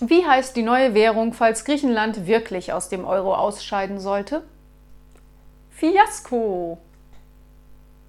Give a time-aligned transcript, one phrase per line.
[0.00, 4.44] Wie heißt die neue Währung, falls Griechenland wirklich aus dem Euro ausscheiden sollte?
[5.70, 6.78] Fiasko!